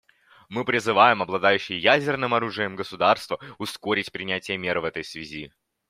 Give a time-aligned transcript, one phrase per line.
[0.49, 5.53] Мы призываем обладающие ядерным оружием государства ускорить принятие мер в этой связи.